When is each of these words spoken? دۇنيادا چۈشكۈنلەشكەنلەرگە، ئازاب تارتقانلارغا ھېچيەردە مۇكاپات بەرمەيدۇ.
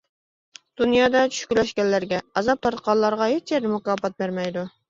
دۇنيادا 0.81 1.21
چۈشكۈنلەشكەنلەرگە، 1.35 2.21
ئازاب 2.41 2.65
تارتقانلارغا 2.67 3.31
ھېچيەردە 3.37 3.75
مۇكاپات 3.77 4.21
بەرمەيدۇ. 4.25 4.69